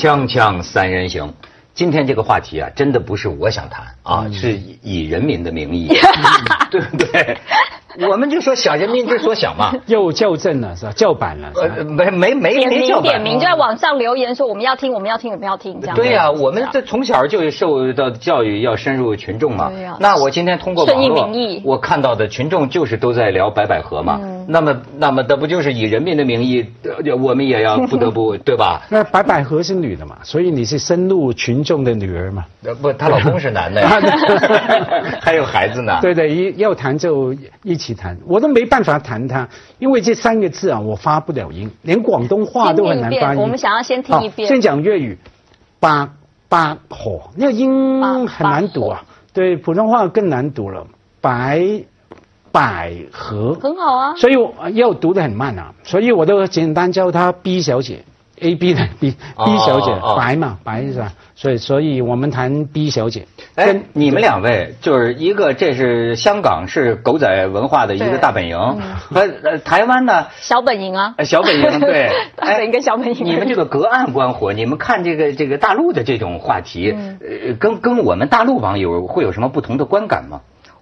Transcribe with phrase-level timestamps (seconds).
[0.00, 1.34] 锵锵三人行，
[1.74, 5.92] 今天这个话题啊，真的不是我想谈啊，是以人民的名义，
[6.72, 7.36] 对不对？
[8.08, 10.92] 我们就说小人民之所想嘛， 又校正了是吧？
[10.92, 13.02] 叫板了，呃，没没没点名没叫板。
[13.02, 15.96] 点名就在网上留言说我们要听，我们要听，我们要听，这样。
[15.96, 19.98] 对呀、我们这这从小就受到教育要深入群众嘛对呀。
[20.00, 24.18] 那我今天通过网顺络应民意，我看到的群众就是都在聊白百合嘛。
[24.40, 28.82] 嗯那么，那么，那不就是以人民的名义，呃我们也要不得不 对吧？
[28.88, 32.44] 那白百合是女的嘛，所以你是深入群众的女儿嘛。
[32.64, 34.00] 呃不，她老公是男的呀，
[35.20, 35.98] 还有孩子呢。
[36.00, 39.48] 对对，一要谈就一起谈，我都没办法谈它，
[39.78, 43.40] 因为这三个字啊，我发不了音，连广东话都很难发音。
[43.40, 45.18] 我们想要先听一遍先讲粤语，
[45.78, 46.10] 八
[46.48, 50.86] 八火，那个音很难读啊，对，普通话更难读了，
[51.20, 51.62] 白
[52.52, 53.54] 百合。
[53.54, 54.14] 很好啊。
[54.16, 58.04] 所以我要读得很慢啊，所以我都简单叫她 B 小姐
[58.40, 61.12] ，A B 的 B 哦 B 小姐白嘛白是吧？
[61.34, 63.26] 所以所以我们谈 B 小姐。
[63.54, 68.56] 哎跟，你们两位就是一个，这是香港是狗仔文化的一个大本营，
[69.10, 80.40] 和呃台湾呢小本营啊呃，小本营对， 大本营跟小本营你们这个隔岸观火，你们看这个这个大陆的这种话题，嗯呃，跟跟我们大陆网友会有什么不同的观感吗？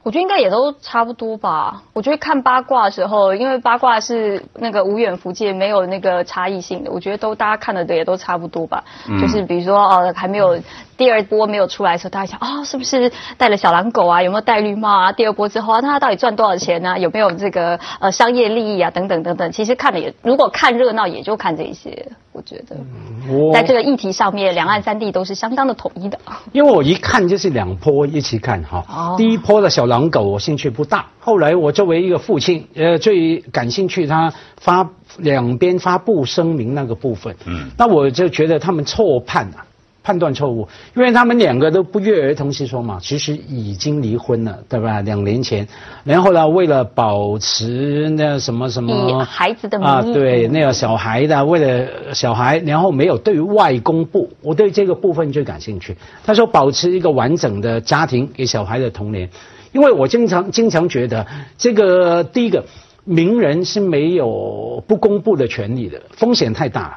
[0.08, 1.82] 我觉得应该也都差不多吧。
[1.92, 6.90] 我觉得看八卦的时候，因为八卦是那个无远弗届，没有那个差异性的。
[6.90, 8.84] 我觉得都大家看的也都差不多吧。
[9.06, 10.58] 嗯就是比如说哦，还没有
[10.98, 14.20] 第二波没有出来的时候，大家想啊、是不是带了小狼狗啊？
[14.22, 15.12] 有没有戴绿帽啊？
[15.12, 18.90] 第二波之后啊，那他到底赚多少钱呢、有没有这个呃商业利益啊？
[18.90, 19.52] 等等等等。
[19.52, 22.08] 其实看的也，如果看热闹，也就看这一些。
[22.32, 22.76] 我觉得
[23.52, 26.18] 在这个议题上面，两岸三地都是相当的统一的。
[26.52, 28.84] 因为我一看就是两波一起看哈。
[28.88, 37.36] 哦第一波的小狼狗我兴趣不大，后来我作为一个父亲，呃，最感兴趣他发两边发布声明那个部分。
[37.46, 39.66] 嗯那我就觉得他们错判啊。
[40.08, 45.02] 判断错误，因为他们两个都不约而同是说嘛，其实已经离婚了，对吧？
[45.02, 45.68] 两年前，
[46.02, 55.94] 然后呢，为了保持那什么什么以孩子的名义啊，对，那个小孩的，为了小孩，然后没有对外公布，我对这个部分最感兴趣。
[56.24, 59.28] 他说保持一个完整的家庭给小孩的童年，
[59.72, 61.26] 因为我经常经常觉得
[61.58, 62.64] 这个第一个
[63.04, 66.96] 名人是没有不公布的权利的，风险太大了。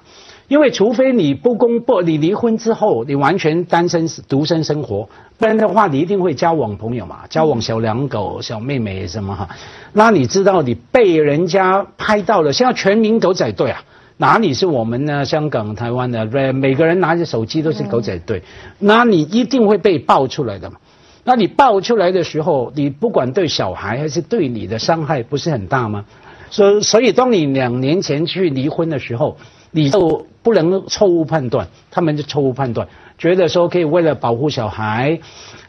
[0.52, 5.08] 因为除非你不公布，你离婚之后你完全单身独身生活，
[5.38, 9.48] 不然的话你一定会交往朋友嘛，交往小两狗、小妹妹什么哈。
[9.94, 13.82] 那你知道你被人家拍到了，现在全民狗仔队啊，
[14.18, 15.24] 哪里是我们呢？
[15.24, 18.44] 香港、台湾的，每个人拿着手机都是狗仔队，
[18.78, 20.76] 那你一定会被爆出来的嘛。
[21.24, 26.04] 那你爆出来的时候，你不管对小孩还是对你的伤害，不是很大吗？
[26.50, 29.38] 所以，所以当你两年前去离婚的时候，
[29.72, 32.88] 你就不能错误判断，他们就错误判断，
[33.18, 35.20] 觉得说可以为了保护小孩，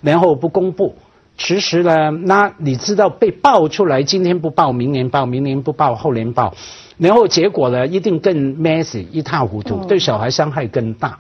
[0.01, 0.95] 然后不公布。
[1.39, 6.55] 其实呢，那你知道被爆出来，今天不报，明年报，明年不报，后年报，
[6.99, 11.19] 然后结果呢，一定更 messy，一塌糊涂，对小孩伤害更大。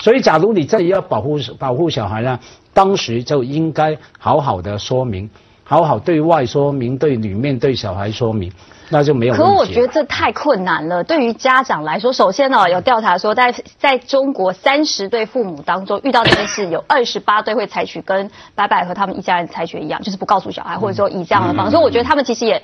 [0.00, 2.40] 所以，假如你真的要保护保护小孩呢，
[2.74, 5.30] 当时就应该好好的说明，
[5.62, 8.50] 好好对外说明，对里面对小孩说明，
[8.92, 9.34] 那就没有。
[9.34, 11.02] 可我觉得这太困难了。
[11.02, 21.72] 对于家长来说，首先呢、有调查说，在在中国三十对父母当中，遇到这件事，有 二十八对会采取跟白百合他们一家人采取一样，就是不告诉小孩，或者说以这样的方式。
[21.72, 22.62] 所以我觉得他们其实也。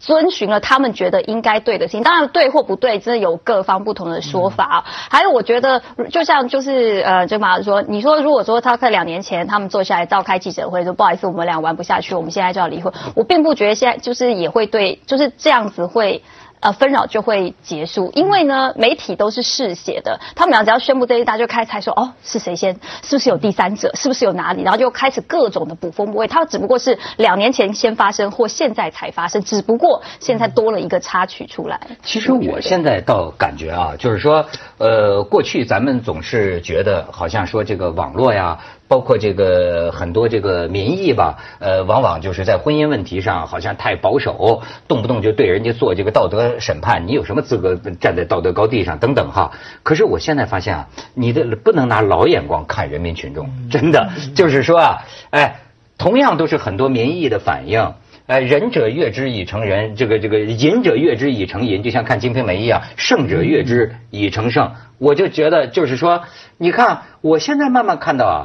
[0.00, 4.84] 遵循了他们觉得应该对的事情，当然对或不对，真的有各方不同的说法啊。
[5.10, 16.22] 还有，我觉得就像就是呃，就马说，你说如果说他在两年前他们坐下来召开记者会，说不好意思，我们俩玩不下去，我们现在就要离婚，我并不觉得现在就是也会对，就是这样子会。
[16.60, 26.28] 呃，纷扰就会结束，因为呢，媒体都是嗜血的，他们俩只要宣布这一，大就开猜说，哦，是谁先，是不是有第三者，是不是有哪里，然后就开始各种的捕风捕影。
[26.28, 31.80] 它只不过是两年前先发生，或现在才发生，只不过现在多了一个插曲出来。
[32.02, 34.44] 其实我现在倒感觉啊，就是说，
[34.76, 38.58] 呃，过去咱们总是觉得好像说这个网络呀，
[38.90, 49.52] 包括这个很多这个民意吧，呃，往往就是在婚姻问题上好像太保守，动不动就对人家做这个道德审判，你有什么资格站在道德高地上等等哈。
[49.84, 55.60] 可是我现在发现啊，你的不能拿老眼光看人民群众，真的就是说啊，哎，
[55.96, 57.94] 同样都是很多民意的反应。
[58.26, 64.72] 哎，仁者悦之以成仁，这个这个隐者悦之以成淫，就像看《金瓶梅》一样，胜者悦之以成圣。
[64.98, 66.22] 我就觉得，就是说，
[66.56, 68.38] 你看，我现在慢慢看到啊，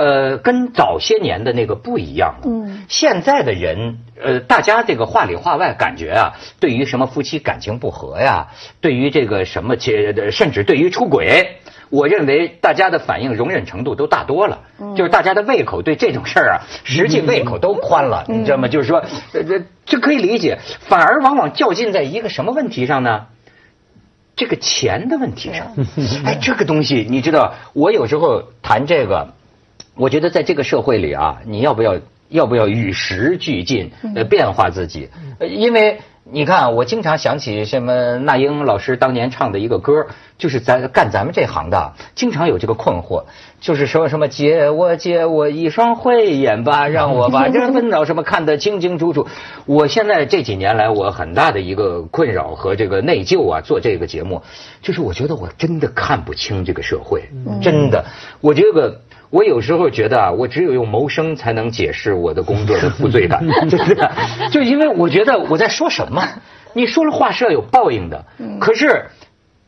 [0.00, 2.46] 呃，跟早些年的那个不一样了。
[2.46, 8.48] 嗯，现在的人，呃，大家这个话里话外感觉啊，对于什么夫妻感情不和呀，
[8.80, 11.58] 对于这个什么且甚至对于出轨，
[11.90, 18.68] 我认为大家的反应容忍程度都大多了，嗯就是大家的胃口对这种事儿啊，实际胃口都宽了，你知道吗？
[18.68, 19.04] 就是说，
[19.34, 23.26] 这这这可以理解，反而往往较劲在一个什么问题上呢？
[24.34, 25.76] 这个钱的问题上，
[26.24, 29.34] 哎，这个东西你知道，我有时候谈这个，
[29.94, 31.98] 我觉得在这个社会里啊，你要不要
[32.28, 35.08] 要不要与时俱进，呃，变化自己？
[35.38, 36.00] 呃因为
[36.32, 40.06] 你看，我经常想起什么那英老师当年唱的一个歌，
[40.38, 43.24] 就是咱干咱们这行的，经常有这个困惑，
[43.58, 49.26] 就是说什么借我借我一双慧眼吧， 让我把这纷扰什么看得清清楚楚。
[49.66, 54.42] 我现在这几年来，我很大的一个困扰和这个内疚啊，做这个节目，
[54.82, 57.24] 就是我觉得我真的看不清这个社会，
[57.60, 58.04] 真的，
[58.40, 59.00] 我这个。
[59.30, 63.96] 我有时候觉得啊，我只有用谋生才能解释我的工作的负罪感， 就是，
[64.50, 66.22] 就因为我觉得我在说什么，
[66.74, 68.26] 你说了话是要有报应的，
[68.60, 69.06] 可是。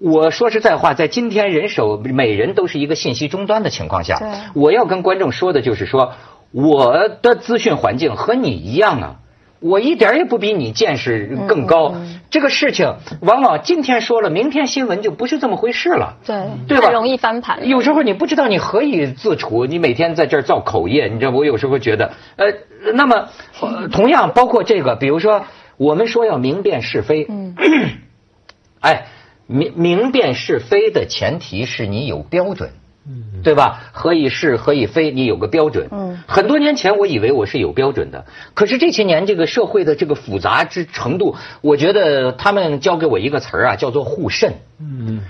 [0.05, 4.19] 我说实在话，在今天人手每人都是一个信息终端的情况下，
[4.53, 6.15] 我要跟观众说的就是说，
[6.51, 9.17] 我的资讯环境和你一样啊，
[9.63, 11.95] 我一点儿也不比你见识更高。
[12.31, 16.17] 这个事情往往今天说了，明天新闻就不是这么回事了。
[16.27, 17.69] 对，对吧容易翻盘。
[17.69, 22.47] 有时候你不知道你何以自处，你每天在这儿造口业，你知道我有时候觉得，呃，
[22.95, 23.29] 那么、
[23.61, 25.45] 呃同样包括这个，比如说
[25.77, 27.55] 我们说要明辨是非，嗯，
[28.81, 29.07] 哎，
[29.47, 32.71] 明明辨是非的前提是你有标准。
[33.43, 33.83] 对吧？
[33.93, 35.11] 何以是，何以非？
[35.11, 35.89] 你有个标准。
[35.91, 38.25] 嗯很多年前我以为我是有标准的，
[38.55, 44.55] 可是这些年这个社会的这个复杂之程度，我觉得他们教给我一个词儿啊，叫做互渗。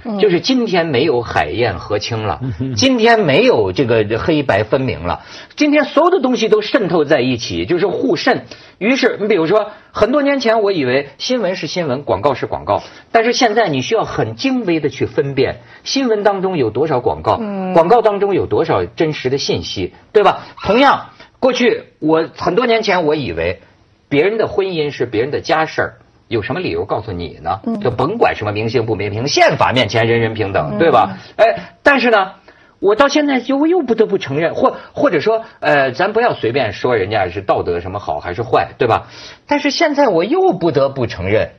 [0.04, 2.40] 嗯，就是今天没有海晏河清了，
[2.74, 5.20] 今天没有这个黑白分明了，
[5.56, 8.46] 今天所有的东西都渗透在一起，就是互渗。
[8.78, 12.82] 于是，你比如说，很多年前我以为新闻是新闻，广告是广告，
[13.12, 17.36] 但是现在你需要很精微的去分辨新闻当中有多少广告，
[17.74, 20.44] 广告当中有多少真实的信息，对吧？
[20.64, 23.60] 同样，过去我很多年前我以为
[24.08, 25.98] 别人的婚姻是别人的家事儿。
[26.32, 27.60] 有什么理由告诉你呢？
[27.82, 31.18] 就甭管什么明星不明星，宪法面前人人平等，对吧？
[31.36, 32.32] 哎，但是呢，
[32.80, 39.08] 我到现在又又不得不承认，或或者说，呃，咱不要随便说人家是道德什么好还是坏，对吧？
[39.46, 41.50] 但是现在我又不得不承认，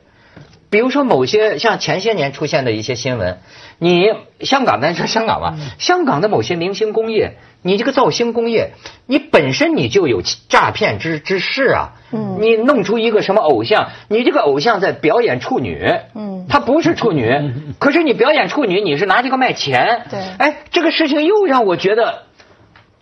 [0.74, 3.38] 比如说某些像前些年出现的一些新闻，
[3.78, 4.08] 你
[4.40, 8.72] 香港咱说香港吧，香港的某些明星工业，你这个造星工业，
[9.06, 11.92] 你本身你就有诈骗之之事啊。
[12.10, 22.24] 嗯你弄出一个什么偶像，你这个偶像在表演处女，嗯他不是处女， 可是你表演处女，你是拿这个卖钱，对哎，这个事情又让我觉得。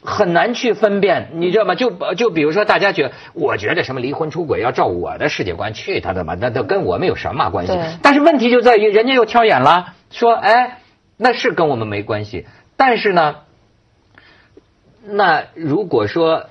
[0.04, 1.76] 很难去分辨，你知道吗？
[1.76, 7.72] 就就比如说，大家觉得，我觉得什么离婚出轨要照我的世界观去他的妈，那那跟我们有什么关系？
[8.02, 10.80] 但是问题就在于，人家又挑眼了，说，哎，
[11.16, 12.46] 那是跟我们没关系。
[12.76, 13.36] 但是呢，
[15.04, 16.46] 那如果说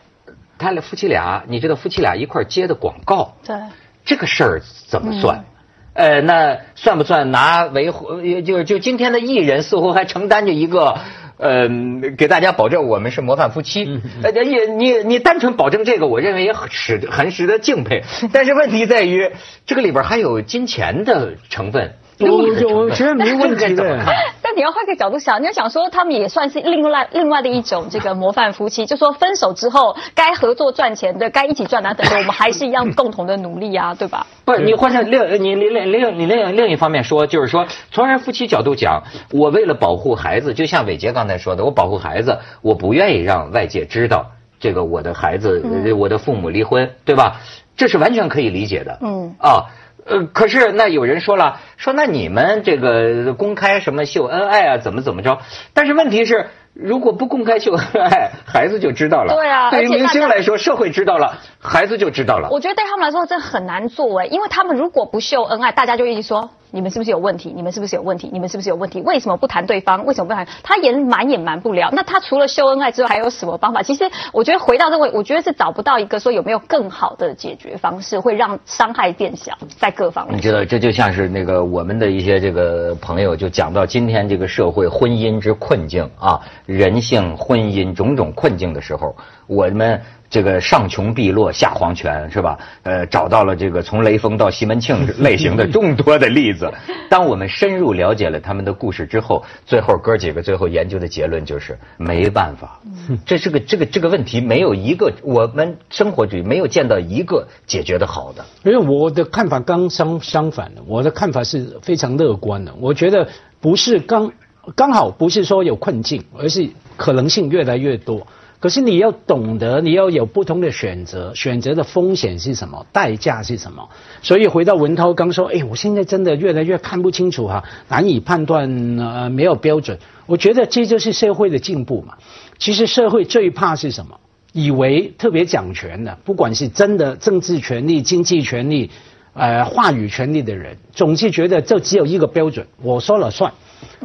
[0.57, 3.57] 他俩夫妻俩，你知道夫妻俩一块接的广告，对，
[4.05, 5.39] 这个事儿怎么算？
[5.39, 5.45] 嗯
[5.93, 8.21] 呃，那算不算拿维护？
[8.21, 10.97] 也就就今天的艺人似乎还承担着一个。
[11.41, 11.67] 呃，
[12.15, 18.03] 给大家保证我们是模范夫妻，呃，也你你单纯保证这个，我认为也很值很值得敬佩。
[18.31, 19.31] 但是问题在于，
[19.65, 21.95] 这个里边还有金钱的成分，
[22.29, 23.99] 我利益的成分我觉得没问题的。
[24.43, 34.27] 但你要 换个角度想，你要想说他们也算是另外另外的一种这个模范夫妻，就说分手之后该合作赚钱的，该一起赚啊等等，我们还是一样共同的努力啊，对吧？
[34.45, 47.39] 不，你换成另你另另另你另另一方面说，就是说，从人夫妻角度讲，我为了保护孩子，就像伟杰刚才说的，我保护孩子，我不愿意让外界知道这个我的孩子，呃我的父母离婚，对吧？
[47.77, 48.97] 这是完全可以理解的。
[49.01, 49.65] 嗯啊。
[50.05, 55.39] 呃，可是那有人说了，说那你们这个公开什么秀恩爱啊，怎么怎么着？
[55.73, 59.35] 但是问题是，如果不公开秀恩爱， 孩子就知道了。
[59.35, 62.49] 对啊对于明星来说，社会知道了，孩子就知道了。
[62.51, 67.51] 我觉得对他们来说这很难做哎，因为他们如果不秀恩爱，大家就一直说你们是不是有问题？
[67.53, 68.29] 你们是不是有问题？
[68.31, 69.01] 你们是不是有问题？
[69.01, 70.05] 为什么不谈对方？
[70.05, 70.47] 为什么不谈？
[70.63, 71.89] 他也瞒也瞒不了。
[71.91, 73.83] 那他除了秀恩爱之外，还有什么方法？
[73.83, 80.37] 其实我觉得回到这个，我觉得是找不到一个说有没有更好的解决方式，会让伤害变小，在各方面。
[80.37, 89.15] 你知道，这就像是那个我们的一些这个朋友就讲到今天这个社会婚姻之困境啊，人性婚姻种种困境的时候，
[89.47, 92.57] 我们这个上穷碧落下黄泉是吧？
[92.83, 96.71] 呃，找到了这个从雷锋到西门庆类型的众多的例子。
[97.09, 102.79] 当我们深入了解了他们的故事之后，最后哥几个最后研究的结论就是没办法，
[103.25, 108.45] 这是个这个这个问题没有一个我们生活里没有见到一个解决的好的。
[108.63, 112.73] 因为我的看法刚相相反的，我的看法是非常乐观的。
[112.79, 113.27] 我觉得
[113.59, 114.31] 不是刚
[114.75, 118.27] 刚好不是说有困境，而是可能性越来越多。
[118.59, 123.89] 可是你要懂得，你要有不同的选择，选择的风险是什么，代价是什么。
[124.21, 129.97] 所以回到文涛刚说，哎，我现在真的越来越看不清楚哈，难以判断，呃，没有标准。
[130.27, 132.13] 我觉得这就是社会的进步嘛。
[132.59, 134.19] 其实社会最怕是什么？
[134.53, 138.91] 以为特别讲权的，不管是真的政治权利、经济权利、
[139.33, 143.53] 呃话语权利的人，总是觉得这只有一个标准，我说了算。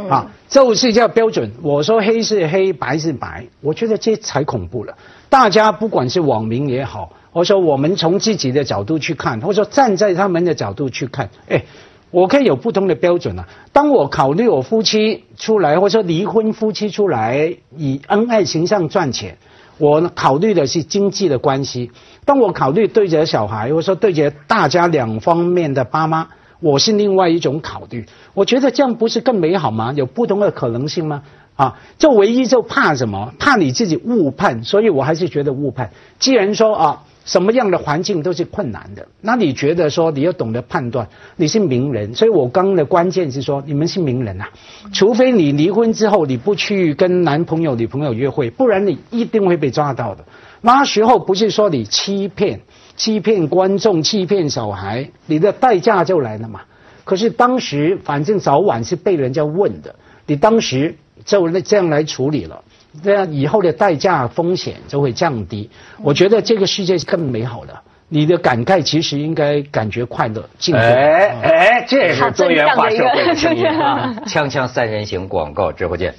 [0.09, 1.51] 啊，就是叫标准。
[1.63, 4.97] 我说黑是黑，白是白，我觉得这才恐怖了。
[5.29, 11.65] 大家不管是网民也好，或者说我们从自己的角度去看，或者说站在他们的角度去看，哎，
[12.11, 13.49] 我可以有不同的标准啊。
[13.73, 19.39] 当我考虑我夫妻出来，或者说离婚夫妻出来以恩爱形象赚钱，
[19.79, 21.91] 我考虑的是经济的关系。
[22.25, 26.29] 当我考虑对着小孩，或者说对着大家两方面的爸妈。
[26.61, 29.93] 我是另外一种考虑，我觉得这样不是更美好吗？
[29.95, 31.23] 有不同的可能性吗？
[31.57, 33.33] 啊，就唯一就怕什么？
[33.39, 35.91] 怕你自己误判，所以我还是觉得误判。
[36.19, 44.51] 既然说啊，什么样的环境都是困难的，那你觉得说你要懂得判断，你是名人，所以我刚的关键是说你们是名人啊，
[44.93, 50.25] 除非你离婚之后你不去跟男朋友女朋友约会，不然你一定会被抓到的。
[50.61, 52.61] 那时候不是说你欺骗。
[52.97, 56.63] 欺骗观众，欺骗小孩，你的代价就来了嘛。
[57.05, 59.95] 可是当时反正早晚是被人家问的，
[60.27, 62.65] 你当时就那这样来处理了，
[63.05, 65.71] 这样以后的代价风险就会降低。
[66.03, 67.81] 我觉得这个世界是更美好的。
[68.09, 70.49] 你的感慨其实应该感觉快乐。
[70.73, 74.15] 哎哎，这是多元化社会的声音啊！
[74.27, 76.15] 锵锵三人行广告直播间。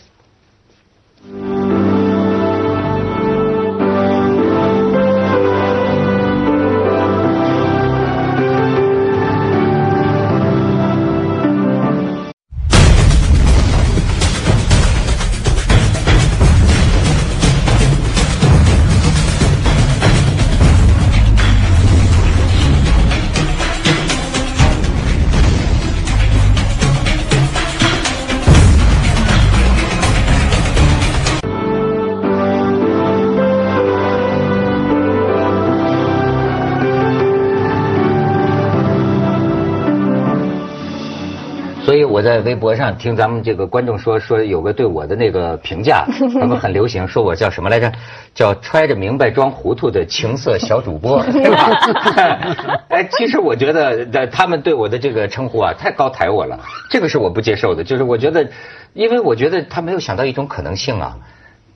[42.38, 46.06] 在微博上听咱们这个观众说说有个对我的那个评价，
[46.40, 47.92] 他们很流行，说我叫什么来着？
[48.36, 52.78] 叫揣着明白装糊涂的情色小主播， 对吧？
[52.90, 56.60] 哎，其实我觉得他们对我的这个称呼啊，太高抬我了，
[56.92, 57.84] 这个是我不接受的。
[57.84, 58.48] 就是我觉得，
[58.94, 61.18] 因为我觉得他没有想到一种可能性啊。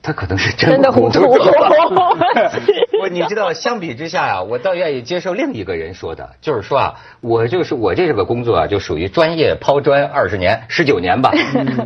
[0.02, 1.22] 他可能是真的糊涂。
[3.00, 11.32] 我你知道，相比之下呀，我倒愿意接受另一个人说的，就是说啊，我就是我这个工作啊，就属于专业抛砖二十年、十九年吧。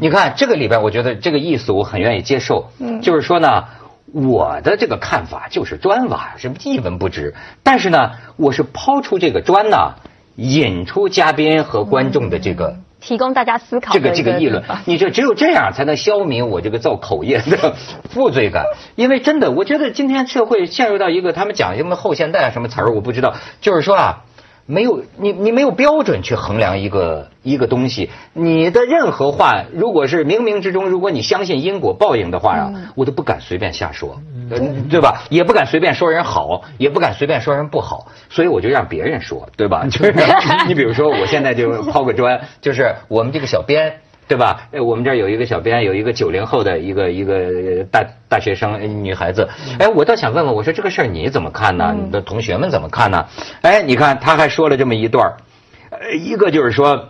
[0.01, 2.71] 你看这个里边，我觉得这个意思我很愿意接受。
[3.03, 3.65] 就是说呢，
[4.13, 9.95] 我的这个看法就是砖瓦是一文不值，但是呢，我是抛出这个砖呢，
[10.37, 12.77] 引出嘉宾和观众的这个。
[13.07, 17.77] 提供大家思考这个这个议论，你这只有这样才能消弭我这个造口业的
[18.11, 18.65] 负罪感。
[18.97, 24.25] 因为真的，我觉得今天社会陷入到一个他们讲什么后现代什么词儿，我不知道，就是说啊。
[24.67, 28.11] 没有你，你没有标准去衡量一个一个东西。
[28.33, 34.21] 你的任何话，如果是冥冥之中，如果你相信因果报应的话呀，我都不敢随便瞎说，
[34.91, 35.23] 对吧？
[35.31, 39.87] 也不敢随便说人好，也不敢随便说人不好，所以我就让别人说，对吧？
[39.91, 40.13] 就是
[40.67, 44.01] 你比如说，我现在就抛个砖，就是我们这个小编。
[44.29, 44.69] 对吧？
[44.73, 49.49] 我们这儿有一个小编，有一个九零后的一个一个大大学生女孩子。
[49.79, 51.95] 哎，我倒想问问，我说这个事儿你怎么看呢？
[51.97, 53.27] 你的同学们怎么看呢？
[53.63, 55.37] 哎，你看他还说了这么一段儿
[55.91, 57.09] 呃，一个就是说。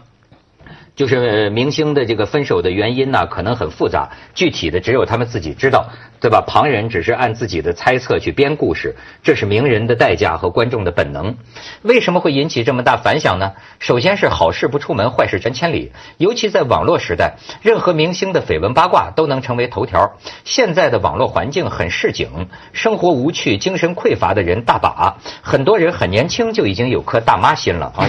[0.96, 6.42] 就是明星的这个分手的原因呢，可能很复杂，具体的只有他们自己知道，对吧？
[6.46, 11.36] 旁人只是按自己的猜测去编故事，这是名人的代价和观众的本能。
[11.82, 13.52] 为什么会引起这么大反响呢？
[13.78, 20.16] 首先是好事不出门，坏事传千里，尤其在网络时代，任何明星的绯闻八卦都能成为头条。
[20.44, 28.08] 现在的网络环境很市井，生活无趣、精神匮乏的人大把，很多人很年轻就已经有颗大妈心了啊！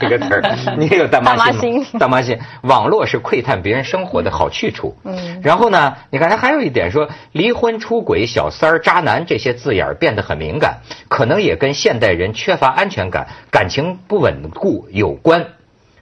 [0.00, 1.86] 这个词儿， 你也有大妈心吗？
[2.00, 2.21] 大妈。
[2.62, 4.96] 网络是窥探别人生活的好去处。
[5.04, 15.46] 嗯，然后呢，你看他还有一点说，离婚、出轨、小三儿、渣男这些字眼变得很敏感，可能也跟现代人缺乏安全感、感情不稳固有关。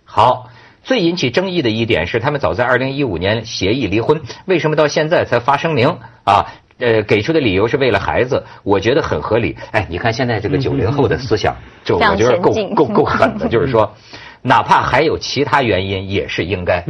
[0.04, 0.48] 好，
[0.82, 5.98] 最引起争议的一点是，他们早在二零一五年协议离婚，为什么到现在才发声明？
[6.24, 6.46] 啊，
[6.78, 9.56] 呃，给出的理由是为了孩子，我觉得很合理。
[9.70, 13.94] 哎，你看现在这个九零后的思想，就我觉得够够够狠的，就是说。
[14.42, 16.84] 哪怕还有其他原因，也是应该。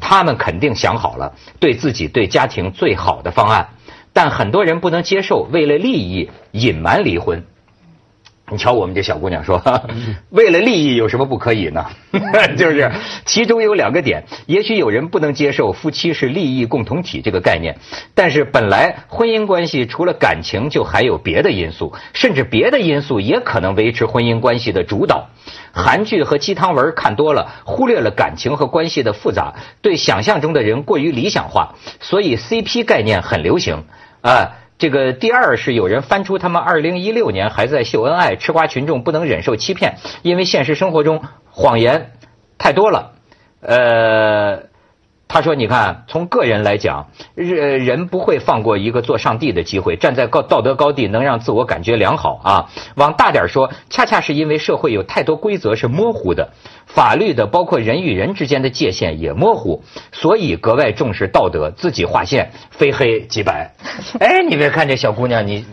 [0.00, 3.68] 他们肯定想好了对自己、对家庭最好的方案，
[4.12, 7.44] 但很多人不能接受，为了利益隐瞒离婚。
[8.48, 9.60] 你瞧，我们这小姑娘说，
[10.30, 11.84] 为了利益有什么不可以呢？
[12.56, 12.92] 就是
[13.24, 17.76] 其中有两个点，也许有人不能接受夫妻是利益共同体这个概念，
[18.14, 25.26] 但是本来婚姻关系除了感情，就还有别的因素，甚至别的因素也可能维持婚姻关系的主导。
[25.76, 33.84] 韩剧和鸡汤文看多了，忽略了感情和关系的复杂，对想象中的人过于理想化，所以 CP 概念很流行
[34.22, 34.56] 啊。
[34.78, 42.12] 这个第二是有人翻出他们二零一六年还在秀恩爱，吃瓜群众不能忍受欺骗，因为现实生活中谎言
[42.56, 43.12] 太多了。
[43.60, 44.74] 呃。
[45.28, 52.70] 他说：“你看，从个人来讲，人人不会放过一个做上帝的机会，站在高道德高地，能让自我感觉良好啊。
[52.94, 56.50] 往大点说，恰恰是因为社会有太多规则是模糊的，
[56.86, 63.74] 法律的包括人与人之间的界限也模糊，所以格外重视道德，自己划线，非黑即白。
[64.20, 65.64] 哎，你别看这小姑娘，你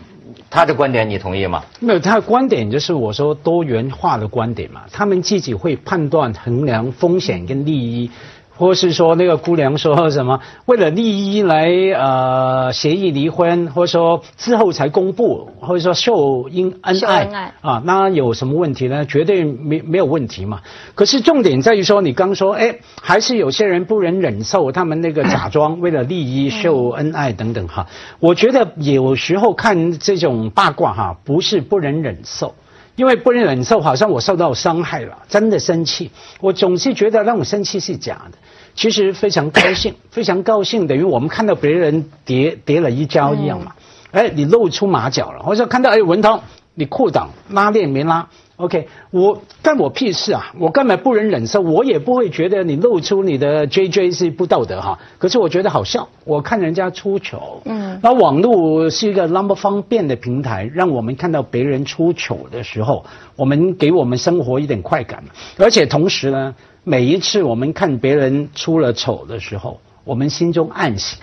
[0.50, 1.62] 她的观点你同意吗？
[1.78, 8.10] 没有，她的观点就是我说多元化的观点嘛，他们自己会判断衡量风险跟利益。”
[8.56, 19.04] 或是说那个姑娘说什么为了利益来呃协议离婚，或者说之后才公布，或者说秀恩恩爱啊，那有什么问题呢？
[19.06, 20.60] 绝对没没有问题嘛。
[20.94, 27.86] 可是重点在于说，你刚说哎，还是有些人不能忍受他们那个假装为了利益秀恩爱等等哈。
[28.20, 32.54] 我觉得有时候看这种八卦哈，不是不能忍受。
[32.96, 36.10] 因为不能忍受，好像我受到伤害了，真的生气。
[36.40, 38.38] 我总是觉得那种生气是假的，
[38.74, 43.72] 其实非常高兴， 非常高兴，等于我们看到别人跌跌了一跤一样嘛。
[44.12, 46.42] 哎，你露出马脚了，或者看到哎文涛，
[46.74, 48.28] 你裤裆拉链没拉。
[48.56, 50.54] OK，我干我屁事啊！
[50.60, 54.96] 我根本不能忍受，我也不会觉得你露出你的 JJ 是不道德哈。
[55.18, 57.60] 可是我觉得好笑，我看人家出糗。
[57.64, 65.24] 嗯，那网络是一个那么方便的平台，让我们看到别人出糗的时候，我们给我们生活一点快感。
[65.58, 71.16] 而且同时呢，每一次我们看别人出了丑的时候，我们心中暗喜，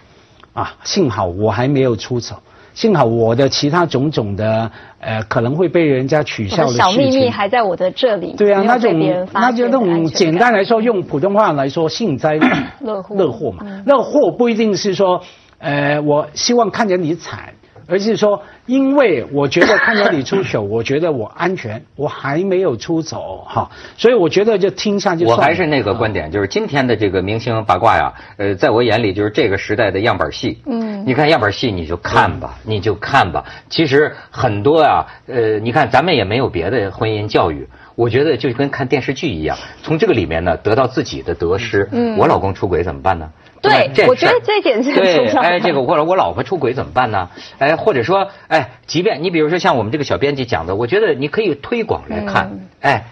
[0.51, 2.35] 啊，幸好我还没有出丑。
[2.73, 8.33] 幸好我的其他种种的呃可能会被人家取笑的小秘密还在我的这里。
[8.37, 12.39] 对啊，那种那就那种简单来说，用普通话来说，幸灾
[12.79, 13.83] 乐 祸乐祸嘛。
[13.85, 15.21] 乐祸不一定是说，
[15.59, 17.53] 呃，我希望看见你惨。
[17.91, 25.25] 而是说，因为我觉得看到你出手，我觉得我安全，我还没有出走哈，所以我觉得就听下去。
[25.25, 30.61] 我还是那个观点，就是今天的这个明星八卦呀，呃，在我眼里就是这个时代的样板戏。
[30.65, 33.43] 嗯，你看样板戏，你就看吧，你就看吧。
[33.69, 41.89] 其实很多啊，呃，你看咱们也没有别的婚姻教育，我觉得就跟看电视剧一样，从这个里面呢得到自己的得失。
[41.91, 43.29] 嗯，我老公出轨怎么办呢？
[43.61, 45.39] 对，我觉得这一点是重要的。
[45.39, 47.29] 哎，这个或者我老婆出轨怎么办呢？
[47.59, 53.05] 哎，或者说，哎，即便你比如说像我们这个小编辑讲的，我觉得你可以推广来看，哎，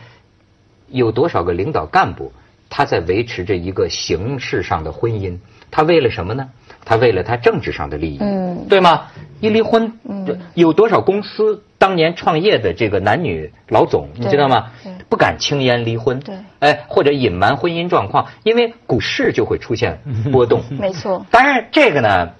[0.87, 2.33] 有多少个领导干部
[2.69, 5.37] 他在维持着一个形式上的婚姻，
[5.69, 6.49] 他为了什么呢？
[6.85, 9.07] 他为了他政治上的利益，嗯，对吗？
[9.41, 14.71] 一离婚，嗯，有多少公司当年创业的这个男女老总，你知道吗？
[15.07, 19.99] 不敢轻言离婚，对，哎，或者隐瞒婚姻状况，因为股市就会出现
[20.31, 20.63] 波动。
[20.69, 21.25] 没错。
[21.31, 22.31] 当然，这个呢，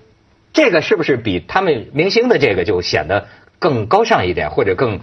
[0.51, 3.27] 这个是不是比他们明星的这个就显得
[3.59, 4.99] 更高尚一点，或者更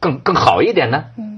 [0.00, 1.04] 更更好一点呢？
[1.18, 1.33] 嗯。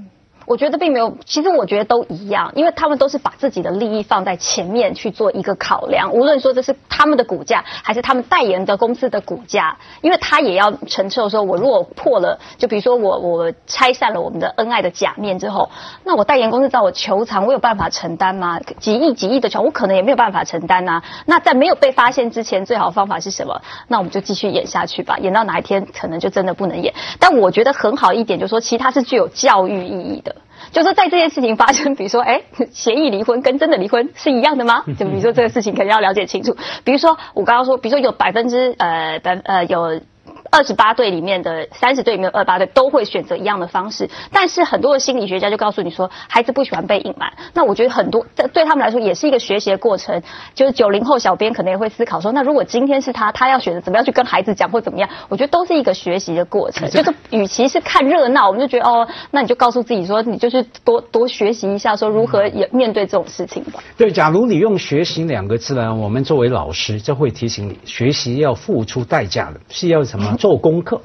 [0.47, 6.13] 我觉得并没有，其实我觉得都一样，因为他们都是把自己的利益放在前面去做一个考量。
[6.13, 15.69] 无论说这是他们的股价，还是他们代言的公司的股价，因为他也要承受说，我如果破了，就比如说我我拆散了我们的恩爱的假面之后，
[16.05, 18.57] 那我代言公司找我求偿，我有办法承担吗？
[18.79, 21.03] 几亿几亿的钱，我可能也没有办法承担呐。
[21.25, 23.61] 那在没有被发现之前，最好的方法是什么？
[23.89, 26.93] 那我们就继续演下去吧，演到哪一天可能就真的不能演。
[27.19, 30.36] 但我觉得很好一点，就是说，其他是具有教育意义的。
[30.71, 34.83] 就是在这件事情发生，比如说，哎， 协议离婚跟真的离婚是一样的吗？
[34.99, 36.55] 就比如说这个事情，肯定要了解清楚。
[36.83, 40.01] 比如说我刚刚说，比如说有百分之呃百呃有。
[40.51, 47.31] 二十八对里面的三十对里面有二八对都会选择一样的方式，但是很多的心理学家就告诉你说，孩子不喜欢被隐瞒。
[47.53, 50.21] 那我觉得很多对他们来说也是一个学习的过程。
[50.53, 55.09] 就是九零后小编可能也会思考说，那如果今天是他，他要选择怎么样去跟孩子讲或怎么样？
[55.29, 56.89] 我觉得都是一个学习的过程。
[56.89, 63.83] 就是与其是看热闹，我们就觉得哦，那你就告诉自己说，你就是多多学习一下，说如何也面对这种事情吧。
[63.97, 70.36] 对，假如你用“学习”两个字呢，我们作为老师就会提醒你，学习要付出代价的，是要什么？
[70.37, 71.01] 做功课。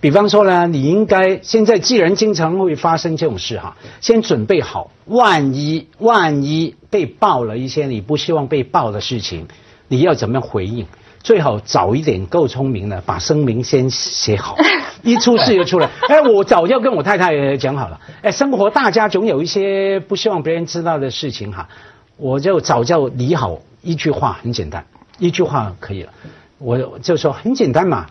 [0.00, 9.48] 比方说呢，你应该现在既然经常会发生这种事哈，先准备好，万一万一被爆了一些你不希望被爆的事情，
[9.88, 10.86] 你要怎么样回应？
[11.22, 14.56] 最好早一点，够聪明的，把声明先写好，
[15.02, 15.90] 一出事就出来。
[16.08, 17.98] 哎，我早就跟我太太讲好了。
[18.22, 21.68] 哎，生活大家总有一些不希望别人知道的事情哈，
[22.16, 24.86] 我就早就理好，一句话很简单，
[25.18, 26.12] 一句话可以了。
[26.58, 28.06] 我就说很简单嘛，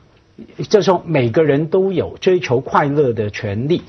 [0.69, 3.81] 就说每个人都有追求快乐的权利，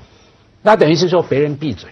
[0.62, 1.90] 那等于是说别人闭嘴。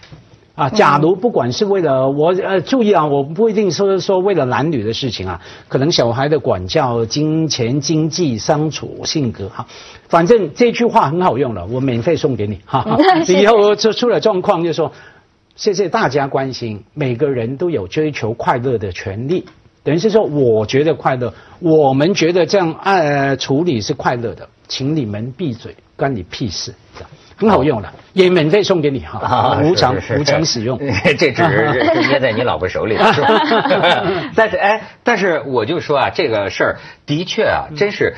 [0.55, 9.67] 啊，假如不管是为了我呃，注意啊，我不一定说说为了男女的事情啊，可能小孩的管教、金钱、经济、相处、性格哈，
[10.07, 12.97] 反正这句话很好用了，我免费送给你哈。
[13.27, 14.93] 以后出出了状况就说，
[15.57, 19.43] 谢谢大家关心，每个人都有追求快乐的权利，
[19.85, 26.73] 等于是说我觉得快乐，我们觉得这样呃处理是快乐的，请你们闭嘴，关你屁事，
[27.37, 30.79] 很好用的，也免费送给你哈，无偿无偿使用。
[31.19, 32.97] 这只是捏在你老婆手里。
[34.35, 38.15] 但是哎，但是我就说啊，这个事儿的确啊，真是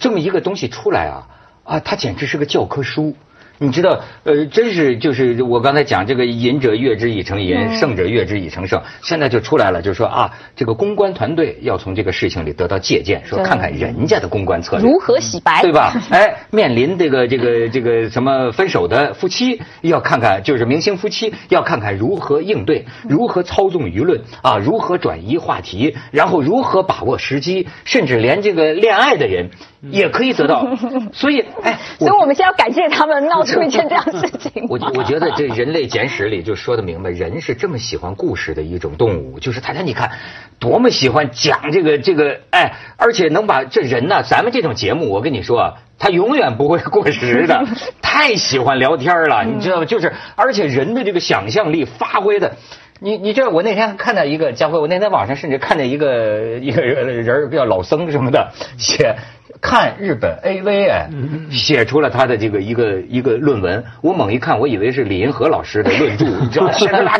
[0.00, 1.26] 这么一个东西出来啊
[1.64, 3.14] 啊，它简直是个教科书。
[3.58, 8.82] 你知道，呃，真是就是我刚才讲这个“隐者悦之以成隐，胜者悦之以成胜”。
[9.02, 15.94] 现在就出来了，就是说啊，这个公关团队要从这个事情里得到借鉴，说看看人家的公关策略如何洗白，对吧？
[16.10, 29.50] 哎，面临这个这个这个什么分手的夫妻，要看看就是明星夫妻，要看看如何应对，如何操纵舆论啊，如何转移话题，然后如何把握时机，甚至连这个恋爱的人。
[29.90, 30.66] 也可以得到，
[31.12, 34.66] 所以哎，所以我们现在要感谢他们闹出一件这样事情。
[34.68, 40.12] 我我觉得这《人类简史》里就说的明白，人是这么喜欢故事的一种动物，就是大家你看，
[40.58, 47.64] 多么喜欢讲这个这个哎，而且能把这人呢，咱们这种节目，我跟你说，他永远不会过时的，
[48.00, 49.84] 太喜欢聊天了，你知道吗？
[49.84, 52.56] 就是而且人的这个想象力发挥的。
[53.00, 59.16] 你你知道我那天看到一个家辉，我那天网上甚至看见一个一个人叫老僧什么的写
[59.60, 61.08] 看日本 AV 哎，
[61.50, 63.84] 写出了他的这个一个一个论文。
[64.02, 66.66] 我猛一看，我以为是李银河老师的论著， 你知道
[67.02, 67.12] 吗？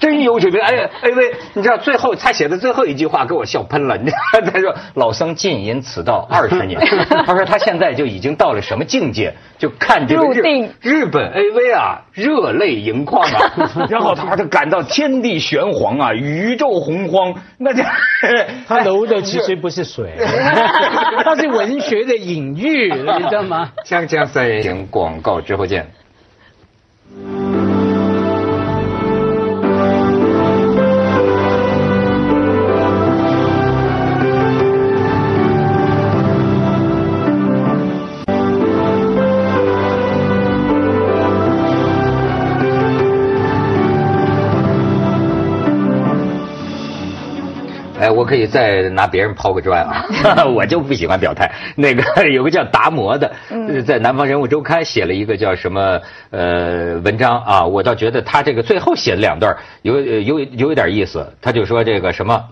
[0.00, 3.96] 真有水平哎 AV，你知道最后他写的最后一句话给我笑喷了。
[3.96, 6.80] 你知道他说老僧浸淫此道二十年，
[7.26, 9.34] 他说他现在就已经到了什么境界？
[9.58, 17.34] 就看这个日日本 AV 啊，热泪盈眶啊， 然后他就感到天地玄黄啊，宇宙洪荒。
[17.58, 17.82] 那这
[18.66, 20.12] 他流的其实不是水，
[21.24, 23.72] 他是文学的隐喻，你知道吗？
[23.84, 25.90] 锵锵三人行，广告之后见。
[48.04, 50.44] 哎，我可以再拿别人抛个砖啊！
[50.54, 51.50] 我就不喜欢表态。
[51.74, 53.32] 那个有个叫达摩的，
[53.86, 61.32] 在《南方人物周刊》写了一个叫什么呃文章啊，我倒觉得他这个最后写的两段有有有一点意思。
[61.40, 62.44] 他就说这个什么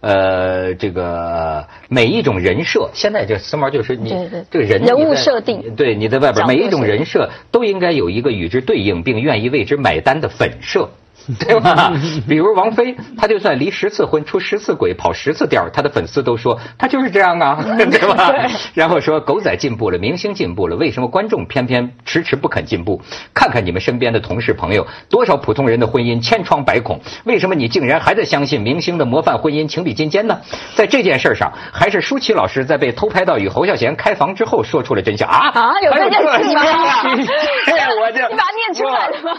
[0.00, 4.10] 呃，这个每一种人设，现在这时髦就是你
[4.50, 10.90] 这个人人物设定，对你在外边每一种人设都应该有一个与之对应并愿意为之买单的粉设。
[11.38, 11.92] 对吧？
[12.26, 18.32] 比如王菲，她就算离十次婚、出十次轨、跑十次调，她的粉丝都说她就是这样啊， 对吧？
[18.74, 23.00] 然后说狗仔进步了，明星进步了，为什么观众偏偏迟迟不肯进步？
[23.34, 30.40] 看看你们身边的同事朋友，多少普通人的婚姻千疮百孔，为什么你竟然还在相信明星的模范婚姻情比金坚呢？
[30.74, 35.48] 在这件事上，还是舒淇老师在被偷拍到与侯孝贤开房之后说出了真相啊？
[35.54, 36.62] 啊，有这件事吗？
[38.00, 39.38] 我这 你把它念出来了吗？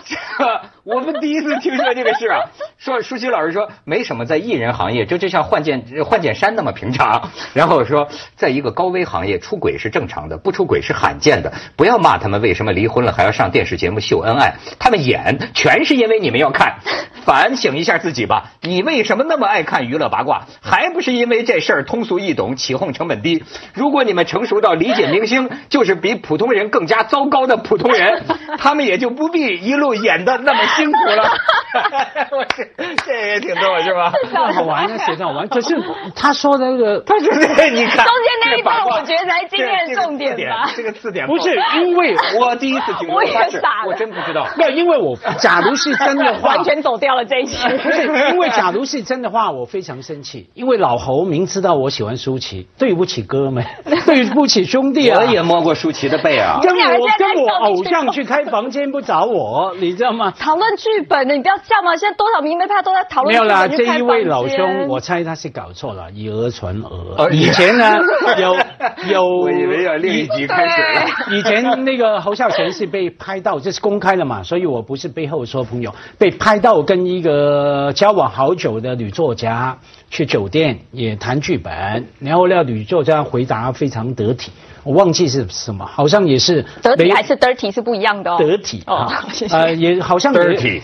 [0.90, 2.50] 我们第一次听说这个事啊，
[2.80, 7.30] 说舒淇老师说没什么，在艺人行业这就像换件换件衫那么平常。
[7.54, 11.54] 然后说，在一个高危行业出轨是正常的，不出轨是罕见的。
[11.76, 16.80] 不要骂他们为什么离婚了还要上电视节目秀恩爱，他们演全是因为你们要看。
[17.24, 20.48] 反省一下自己吧，你为什么那么爱看娱乐八卦？
[20.62, 23.44] 还不是因为这事儿通俗易懂，起哄成本低。
[23.76, 28.24] 如果你们成熟到理解明星就是比普通人更加糟糕的普通人，
[28.58, 31.30] 他们也就不必一路演的那么辛苦了。
[32.32, 34.12] 我 这这也挺逗是吧？
[34.56, 35.48] 好玩的，写的好玩。
[35.48, 35.76] 可是
[36.16, 40.72] 他说的那个， 他说这你看中间那一段，我觉得才今天的重点吧。
[40.76, 44.48] 这个字典不是因为我第一次听，我也傻了，我真不知道。
[44.58, 47.58] 没有，因为我假如是真的话，完全走掉了这一期。
[47.84, 50.50] 不是因为假如是真的话，我非常生气。
[50.54, 53.66] 因为老侯明知道我喜欢舒淇，对不起哥们，
[54.06, 55.20] 对不起兄弟啊。
[55.20, 56.60] 我也摸过舒淇的背啊。
[56.62, 60.34] 跟我跟我偶像去开房间不找我，你知道吗？
[60.40, 61.96] 讨论剧本的，你不要这样嘛！
[61.96, 63.34] 现在多少名媒拍都在讨论。
[63.34, 67.30] 没有啦，这一位老兄，我猜他是搞错了，以讹传讹。
[67.32, 67.98] 以前呢，
[68.40, 68.56] 有
[69.12, 71.06] 有，我以为要另一集开始了。
[71.38, 79.78] 以前那个侯孝贤是被拍到，这是公开的嘛，所以我不是背后说朋友，被拍到跟一个交往好久的女作家
[80.10, 84.52] 去酒店也谈剧本，然后那女作家回答非常得体。
[84.84, 88.38] 我忘记是什么，好像也是得体还是 dirty 是不一样的哦。
[88.40, 89.12] 得体哦，
[89.52, 90.82] 呃，也好像 dirty，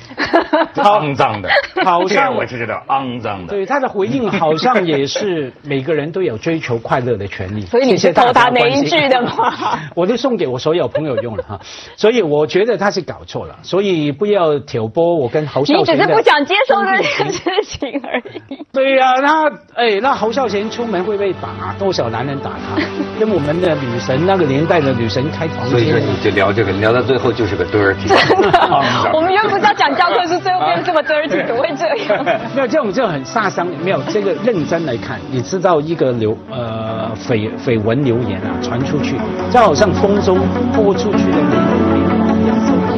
[0.75, 1.49] 肮脏的，
[1.84, 3.53] 好像 我就知道肮脏的。
[3.53, 7.62] 对他的回应好像也是每个人都有追求快乐的权利。
[7.65, 9.79] 所以你是偷他哪一句的吗？
[9.95, 11.60] 我就送给我所有朋友用了哈，
[11.95, 15.95] 所以我觉得他是搞错了，所以不要挑拨我跟侯孝贤。
[15.95, 18.65] 你只是不想接受这件事情而已。
[18.73, 22.81] 对呀，那哎，那侯孝贤出门会被打，多少男人打他？
[23.19, 23.77] 跟我们的。
[23.91, 28.11] 女神那个年代的女神开房间，所以说你就聊这个，聊到最后就是个 dirty。
[29.13, 32.25] 我们原不是要讲教科书，最后变成这么 dirty，怎么会这样？
[32.55, 33.65] 没有这种就很杀伤。
[33.83, 39.15] 没有这个认真来看，你知道一个流呃绯绯闻流言啊传出去，
[39.51, 40.39] 就好像风中
[40.73, 42.94] 播出去的那个一样。